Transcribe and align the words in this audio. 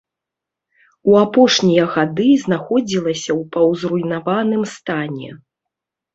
У 1.11 1.17
апошнія 1.25 1.83
гады 1.97 2.25
знаходзілася 2.45 3.31
ў 3.39 3.41
паўзруйнаваным 3.59 4.63
стане. 4.75 5.29